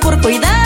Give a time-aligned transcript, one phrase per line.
[0.00, 0.57] por cuidar